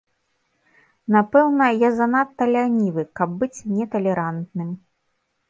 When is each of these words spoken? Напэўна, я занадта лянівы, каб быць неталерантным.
Напэўна, 1.15 1.67
я 1.83 1.89
занадта 1.99 2.43
лянівы, 2.57 3.03
каб 3.21 3.29
быць 3.45 3.59
неталерантным. 3.77 4.75